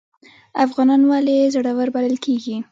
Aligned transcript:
افغانان 0.65 1.01
ولې 1.11 1.51
زړور 1.53 1.87
بلل 1.95 2.15
کیږي؟ 2.25 2.57